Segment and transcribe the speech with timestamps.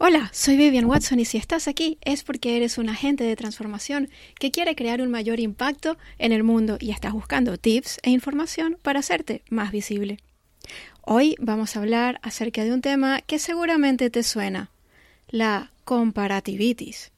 [0.00, 4.08] Hola, soy Vivian Watson y si estás aquí es porque eres un agente de transformación
[4.38, 8.78] que quiere crear un mayor impacto en el mundo y estás buscando tips e información
[8.80, 10.18] para hacerte más visible.
[11.02, 14.70] Hoy vamos a hablar acerca de un tema que seguramente te suena,
[15.30, 17.10] la comparativitis.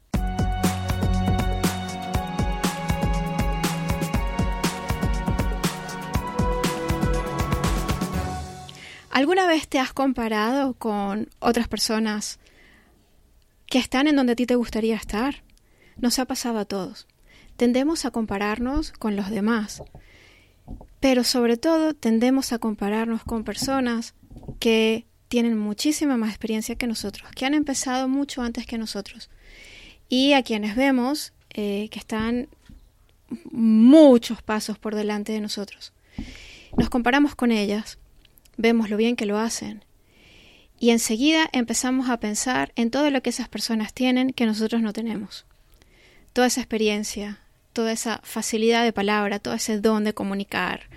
[9.10, 12.39] ¿Alguna vez te has comparado con otras personas
[13.70, 15.42] que están en donde a ti te gustaría estar?
[15.96, 17.06] Nos ha pasado a todos.
[17.56, 19.82] Tendemos a compararnos con los demás,
[21.00, 24.14] pero sobre todo tendemos a compararnos con personas
[24.58, 29.30] que tienen muchísima más experiencia que nosotros, que han empezado mucho antes que nosotros
[30.10, 32.48] y a quienes vemos eh, que están
[33.50, 35.94] muchos pasos por delante de nosotros.
[36.76, 37.98] Nos comparamos con ellas
[38.60, 39.84] vemos lo bien que lo hacen.
[40.82, 44.94] Y enseguida empezamos a pensar en todo lo que esas personas tienen que nosotros no
[44.94, 45.44] tenemos.
[46.32, 47.38] Toda esa experiencia,
[47.74, 50.88] toda esa facilidad de palabra, todo ese don de comunicar,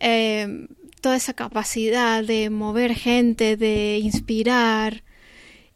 [0.00, 0.66] eh,
[1.00, 5.04] toda esa capacidad de mover gente, de inspirar,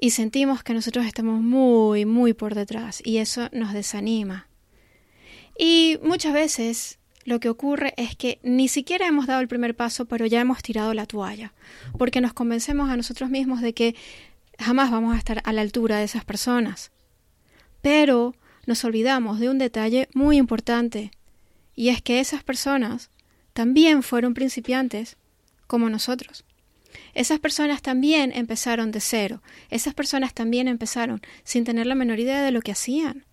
[0.00, 4.48] y sentimos que nosotros estamos muy, muy por detrás, y eso nos desanima.
[5.56, 6.97] Y muchas veces
[7.28, 10.62] lo que ocurre es que ni siquiera hemos dado el primer paso, pero ya hemos
[10.62, 11.52] tirado la toalla,
[11.98, 13.94] porque nos convencemos a nosotros mismos de que
[14.58, 16.90] jamás vamos a estar a la altura de esas personas.
[17.82, 18.34] Pero
[18.66, 21.10] nos olvidamos de un detalle muy importante,
[21.76, 23.10] y es que esas personas
[23.52, 25.18] también fueron principiantes,
[25.66, 26.44] como nosotros.
[27.12, 32.42] Esas personas también empezaron de cero, esas personas también empezaron sin tener la menor idea
[32.42, 33.26] de lo que hacían.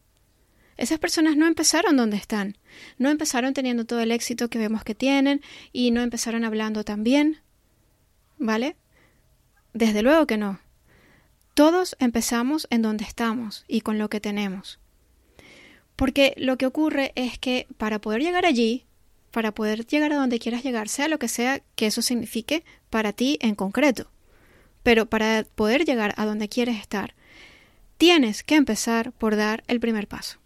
[0.77, 2.57] Esas personas no empezaron donde están,
[2.97, 7.03] no empezaron teniendo todo el éxito que vemos que tienen y no empezaron hablando tan
[7.03, 7.39] bien.
[8.37, 8.75] ¿Vale?
[9.73, 10.59] Desde luego que no.
[11.53, 14.79] Todos empezamos en donde estamos y con lo que tenemos.
[15.95, 18.85] Porque lo que ocurre es que para poder llegar allí,
[19.31, 23.13] para poder llegar a donde quieras llegar, sea lo que sea que eso signifique para
[23.13, 24.11] ti en concreto,
[24.83, 27.15] pero para poder llegar a donde quieres estar,
[27.97, 30.39] tienes que empezar por dar el primer paso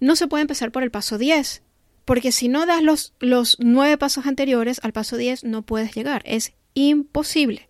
[0.00, 1.62] no se puede empezar por el paso 10,
[2.04, 6.22] porque si no das los, los nueve pasos anteriores al paso 10 no puedes llegar,
[6.26, 7.68] es imposible.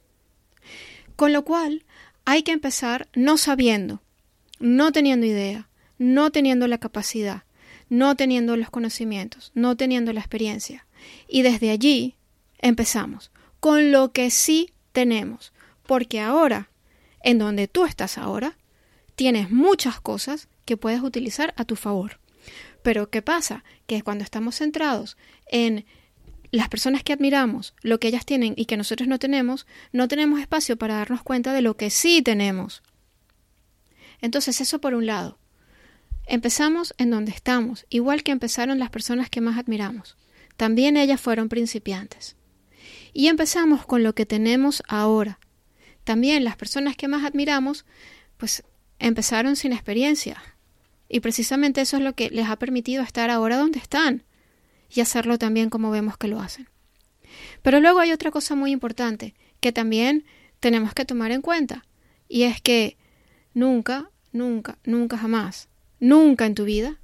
[1.17, 1.85] Con lo cual,
[2.25, 4.03] hay que empezar no sabiendo,
[4.59, 5.69] no teniendo idea,
[5.99, 7.45] no teniendo la capacidad,
[7.89, 10.87] no teniendo los conocimientos, no teniendo la experiencia.
[11.29, 12.17] Y desde allí
[12.59, 13.31] empezamos,
[13.61, 15.53] con lo que sí tenemos,
[15.87, 16.71] porque ahora,
[17.23, 18.57] en donde tú estás ahora,
[19.15, 22.21] tienes muchas cosas que puedes utilizar a tu favor.
[22.83, 23.65] Pero ¿qué pasa?
[23.87, 25.17] Que cuando estamos centrados
[25.47, 25.87] en
[26.51, 30.41] las personas que admiramos, lo que ellas tienen y que nosotros no tenemos, no tenemos
[30.41, 32.83] espacio para darnos cuenta de lo que sí tenemos.
[34.21, 35.39] Entonces, eso por un lado.
[36.27, 40.17] Empezamos en donde estamos, igual que empezaron las personas que más admiramos.
[40.57, 42.37] También ellas fueron principiantes.
[43.13, 45.39] Y empezamos con lo que tenemos ahora.
[46.05, 47.85] También las personas que más admiramos,
[48.37, 48.63] pues
[48.99, 50.41] empezaron sin experiencia,
[51.09, 54.25] y precisamente eso es lo que les ha permitido estar ahora donde están
[54.91, 56.69] y hacerlo también como vemos que lo hacen.
[57.63, 60.25] Pero luego hay otra cosa muy importante que también
[60.61, 61.85] tenemos que tomar en cuenta
[62.29, 62.97] y es que
[63.53, 65.69] nunca, nunca, nunca jamás,
[66.01, 66.99] nunca en tu vida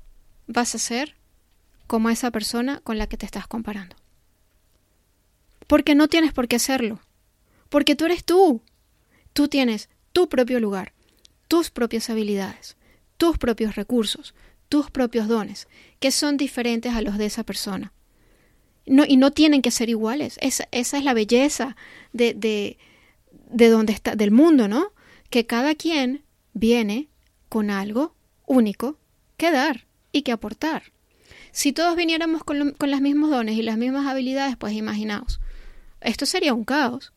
[0.47, 1.17] vas a ser
[1.87, 3.97] como esa persona con la que te estás comparando.
[5.67, 7.01] Porque no tienes por qué hacerlo.
[7.69, 8.63] Porque tú eres tú.
[9.33, 10.93] Tú tienes tu propio lugar,
[11.49, 12.77] tus propias habilidades,
[13.21, 14.35] tus propios recursos,
[14.71, 17.93] tus propios dones, que son diferentes a los de esa persona.
[18.87, 20.39] Y no tienen que ser iguales.
[20.41, 21.77] Esa, es la belleza
[22.15, 24.95] de, de donde está, del mundo, ¿no?
[25.29, 26.23] Que cada quien
[26.55, 27.09] viene
[27.51, 28.15] con algo
[28.47, 28.97] único
[29.37, 30.85] que dar y que aportar.
[31.53, 35.41] Si todos viniéramos con, con los mismos dones y las mismas habilidades, pues imaginaos,
[36.01, 37.13] esto sería un caos.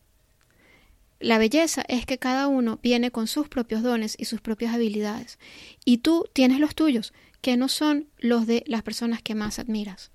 [1.24, 5.40] La belleza es que cada uno viene con sus propios dones y sus propias habilidades,
[5.86, 10.12] y tú tienes los tuyos, que no son los de las personas que más admiras.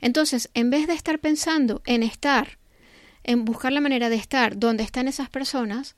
[0.00, 2.56] Entonces, en vez de estar pensando en estar,
[3.24, 5.96] en buscar la manera de estar donde están esas personas,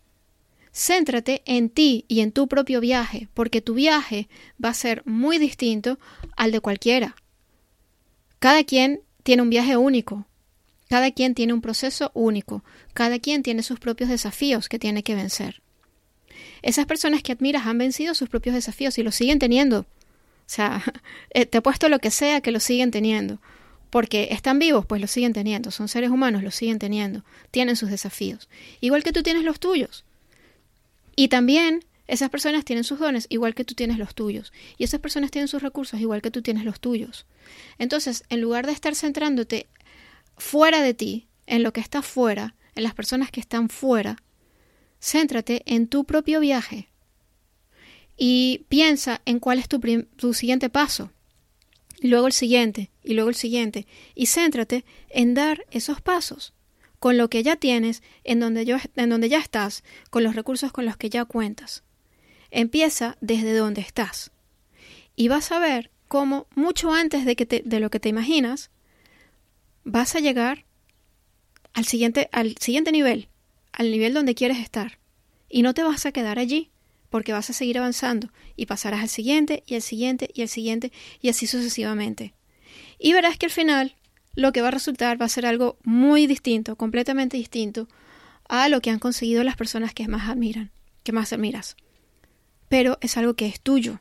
[0.73, 4.31] céntrate en ti y en tu propio viaje, porque tu viaje
[4.63, 5.99] va a ser muy distinto
[6.35, 7.15] al de cualquiera.
[8.39, 10.27] Cada quien tiene un viaje único,
[10.89, 12.65] cada quien tiene un proceso único,
[12.95, 15.63] cada quien tiene sus propios desafíos que tiene que vencer.
[16.63, 19.81] Esas personas que admiras han vencido sus propios desafíos y los siguen teniendo.
[19.81, 19.87] O
[20.47, 20.83] sea,
[21.31, 23.39] eh, te he puesto lo que sea que lo siguen teniendo.
[23.91, 25.71] Porque están vivos, pues lo siguen teniendo.
[25.71, 27.25] Son seres humanos, lo siguen teniendo.
[27.51, 28.49] Tienen sus desafíos.
[28.81, 30.05] Igual que tú tienes los tuyos.
[31.17, 34.53] Y también esas personas tienen sus dones igual que tú tienes los tuyos.
[34.77, 37.27] Y esas personas tienen sus recursos igual que tú tienes los tuyos.
[37.79, 39.67] Entonces, en lugar de estar centrándote
[40.39, 44.23] fuera de ti, en lo que está fuera, en las personas que están fuera,
[45.01, 46.89] céntrate en tu propio viaje.
[48.17, 49.81] Y piensa en cuál es tu,
[50.17, 51.11] tu siguiente paso.
[52.01, 53.87] Y luego el siguiente, y luego el siguiente.
[54.15, 56.53] Y céntrate en dar esos pasos
[56.99, 61.11] con lo que ya tienes, en donde, ya estás, con los recursos con los que
[61.11, 61.83] ya cuentas.
[62.51, 64.33] Empieza desde donde estás.
[65.15, 68.71] Y vas a ver cómo mucho antes de, que de lo que te imaginas,
[69.91, 70.65] vas a llegar
[71.75, 73.29] al siguiente, al siguiente nivel,
[73.73, 74.99] al nivel donde quieres estar.
[75.49, 76.71] Y no te vas a quedar allí,
[77.11, 80.93] porque vas a seguir avanzando y pasarás al siguiente y al siguiente y al siguiente
[81.21, 82.35] y así sucesivamente.
[82.99, 83.97] Y verás que al final
[84.35, 87.89] lo que va a resultar va a ser algo muy distinto, completamente distinto
[88.49, 90.71] a lo que han conseguido las personas que más admiran,
[91.03, 91.77] que más admiras
[92.69, 94.01] pero es algo que es tuyo.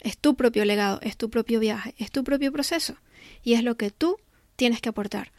[0.00, 2.96] Es tu propio legado, es tu propio viaje, es tu propio proceso
[3.42, 4.18] y es lo que tú
[4.56, 5.32] tienes que aportar.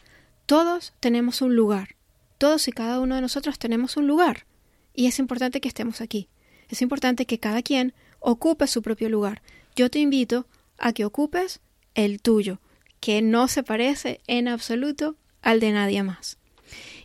[0.46, 1.96] Todos tenemos un lugar,
[2.38, 4.46] todos y cada uno de nosotros tenemos un lugar
[4.94, 6.28] y es importante que estemos aquí.
[6.68, 9.42] Es importante que cada quien ocupe su propio lugar.
[9.76, 10.46] Yo te invito
[10.78, 11.60] a que ocupes
[11.94, 12.60] el tuyo,
[13.00, 16.38] que no se parece en absoluto al de nadie más.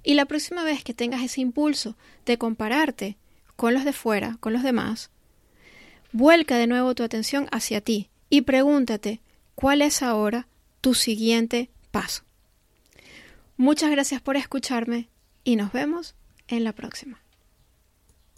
[0.04, 3.18] Y la próxima vez que tengas ese impulso de compararte
[3.56, 5.12] con los de fuera, con los demás,
[6.12, 9.22] vuelca de nuevo tu atención hacia ti y pregúntate
[9.54, 10.48] cuál es ahora
[10.82, 12.24] tu siguiente paso.
[13.58, 15.10] Muchas gracias por escucharme
[15.44, 16.16] y nos vemos
[16.48, 17.21] en la próxima.